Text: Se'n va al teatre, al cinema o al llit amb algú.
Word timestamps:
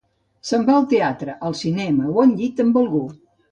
Se'n 0.51 0.63
va 0.69 0.73
al 0.77 0.87
teatre, 0.93 1.35
al 1.51 1.55
cinema 1.61 2.09
o 2.17 2.25
al 2.25 2.35
llit 2.43 2.65
amb 2.67 2.83
algú. 2.85 3.07